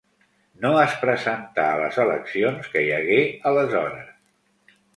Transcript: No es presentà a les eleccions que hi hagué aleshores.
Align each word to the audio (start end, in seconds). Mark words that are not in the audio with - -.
No 0.61 0.71
es 0.83 0.95
presentà 1.01 1.65
a 1.75 1.75
les 1.83 2.01
eleccions 2.05 2.73
que 2.73 2.83
hi 2.87 2.91
hagué 2.99 3.21
aleshores. 3.51 4.13